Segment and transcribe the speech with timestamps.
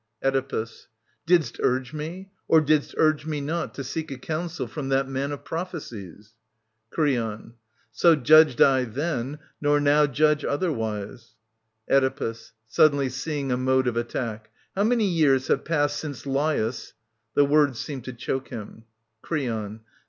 [0.23, 0.87] Oedipus.
[1.27, 5.31] Didst urge me, or didst urge me not, to seek A coimsel from that man
[5.31, 6.33] of prophecies?
[6.89, 7.53] Creon.
[7.91, 11.35] So judged I then, nor now judge otherwise.
[11.87, 12.53] Oedipus.
[12.65, 14.45] [Suddenly seeing a mode of attack.
[14.47, 16.93] ^ How many years have passed since Lalus...
[17.35, 18.85] [The words seem to choke him.
[19.01, 19.81] / Creon.